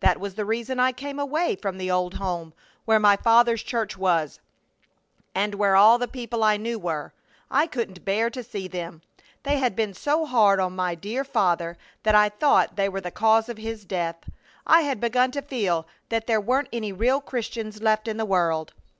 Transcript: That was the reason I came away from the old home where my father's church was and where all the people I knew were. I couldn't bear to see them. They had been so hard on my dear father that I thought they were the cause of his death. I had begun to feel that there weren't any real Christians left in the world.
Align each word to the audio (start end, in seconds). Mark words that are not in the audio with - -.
That 0.00 0.20
was 0.20 0.34
the 0.34 0.44
reason 0.44 0.78
I 0.78 0.92
came 0.92 1.18
away 1.18 1.56
from 1.56 1.78
the 1.78 1.90
old 1.90 2.12
home 2.16 2.52
where 2.84 3.00
my 3.00 3.16
father's 3.16 3.62
church 3.62 3.96
was 3.96 4.38
and 5.34 5.54
where 5.54 5.74
all 5.74 5.96
the 5.96 6.06
people 6.06 6.44
I 6.44 6.58
knew 6.58 6.78
were. 6.78 7.14
I 7.50 7.66
couldn't 7.66 8.04
bear 8.04 8.28
to 8.28 8.42
see 8.44 8.68
them. 8.68 9.00
They 9.42 9.56
had 9.56 9.74
been 9.74 9.94
so 9.94 10.26
hard 10.26 10.60
on 10.60 10.76
my 10.76 10.94
dear 10.94 11.24
father 11.24 11.78
that 12.02 12.14
I 12.14 12.28
thought 12.28 12.76
they 12.76 12.90
were 12.90 13.00
the 13.00 13.10
cause 13.10 13.48
of 13.48 13.56
his 13.56 13.86
death. 13.86 14.28
I 14.66 14.82
had 14.82 15.00
begun 15.00 15.30
to 15.30 15.40
feel 15.40 15.86
that 16.10 16.26
there 16.26 16.42
weren't 16.42 16.68
any 16.74 16.92
real 16.92 17.22
Christians 17.22 17.80
left 17.80 18.06
in 18.06 18.18
the 18.18 18.26
world. 18.26 18.74